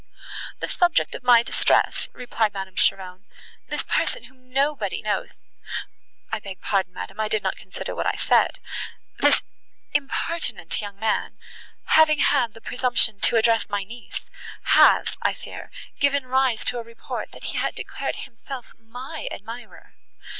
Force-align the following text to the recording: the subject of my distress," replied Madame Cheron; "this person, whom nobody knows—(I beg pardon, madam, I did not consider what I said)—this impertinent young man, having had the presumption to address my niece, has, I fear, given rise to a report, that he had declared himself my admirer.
the 0.59 0.67
subject 0.67 1.13
of 1.13 1.21
my 1.21 1.43
distress," 1.43 2.09
replied 2.13 2.55
Madame 2.55 2.73
Cheron; 2.75 3.23
"this 3.67 3.83
person, 3.83 4.23
whom 4.23 4.51
nobody 4.51 4.99
knows—(I 5.03 6.39
beg 6.39 6.59
pardon, 6.59 6.91
madam, 6.95 7.19
I 7.19 7.27
did 7.27 7.43
not 7.43 7.55
consider 7.55 7.93
what 7.93 8.07
I 8.07 8.15
said)—this 8.15 9.43
impertinent 9.93 10.81
young 10.81 10.97
man, 10.99 11.37
having 11.85 12.17
had 12.17 12.55
the 12.55 12.61
presumption 12.61 13.19
to 13.19 13.35
address 13.35 13.69
my 13.69 13.83
niece, 13.83 14.27
has, 14.73 15.17
I 15.21 15.35
fear, 15.35 15.69
given 15.99 16.25
rise 16.25 16.65
to 16.65 16.79
a 16.79 16.83
report, 16.83 17.31
that 17.33 17.43
he 17.53 17.57
had 17.59 17.75
declared 17.75 18.15
himself 18.15 18.73
my 18.79 19.27
admirer. 19.31 19.93